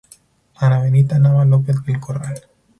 Ana 0.55 0.79
Benita 0.81 1.19
Nava 1.19 1.45
López 1.45 1.83
del 1.85 1.99
Corral. 1.99 2.41